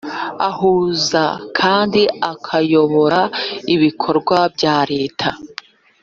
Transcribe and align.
Ahuza 0.49 1.23
kandi 1.57 2.01
akayobora 2.31 3.21
ibikorwa 3.73 4.37
bya 4.55 4.77
leta 4.91 5.29